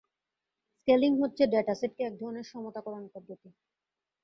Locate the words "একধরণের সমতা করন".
2.05-3.03